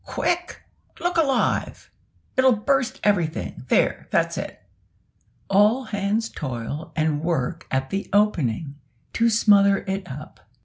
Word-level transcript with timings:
quick, 0.07 0.63
look 0.99 1.15
alive! 1.15 1.91
it'll 2.35 2.55
burst 2.55 2.99
everything 3.03 3.63
there, 3.67 4.07
that's 4.09 4.35
it!" 4.35 4.59
All 5.47 5.83
hands 5.83 6.27
toil 6.27 6.91
and 6.95 7.21
work 7.21 7.67
at 7.69 7.91
the 7.91 8.09
opening, 8.11 8.77
to 9.13 9.29
smother 9.29 9.83
it 9.87 10.09
up. 10.09 10.39